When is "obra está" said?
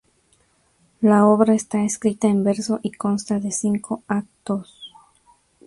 1.27-1.83